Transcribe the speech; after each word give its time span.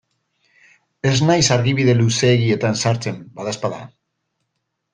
Ez 1.09 1.17
naiz 1.25 1.43
argibide 1.57 1.95
luzeegietan 1.99 2.81
sartzen, 2.85 3.21
badaezpada. 3.39 3.87